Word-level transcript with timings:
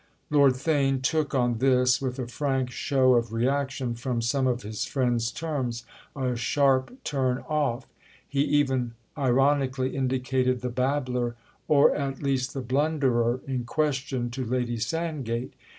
Lord 0.31 0.53
Theign 0.53 0.99
took, 1.03 1.35
on 1.35 1.59
this, 1.59 2.01
with 2.01 2.17
a 2.17 2.25
frank 2.25 2.71
show 2.71 3.13
of 3.13 3.31
reaction 3.31 3.93
from 3.93 4.19
some 4.19 4.47
of 4.47 4.63
his 4.63 4.83
friend's 4.83 5.31
terms, 5.31 5.83
a 6.15 6.35
sharp 6.35 7.03
turn 7.03 7.43
off; 7.47 7.85
he 8.27 8.41
even 8.41 8.95
ironically 9.15 9.95
indicated 9.95 10.61
the 10.61 10.69
babbler 10.71 11.35
or 11.67 11.93
at 11.95 12.19
least 12.19 12.55
the 12.55 12.61
blunderer 12.61 13.41
in 13.45 13.63
question 13.65 14.31
to 14.31 14.43
Lady 14.43 14.77
Sandgate. 14.79 15.53